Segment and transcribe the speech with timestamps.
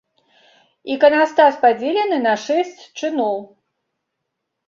[0.93, 3.37] Іканастас падзелены на шэсць чыноў.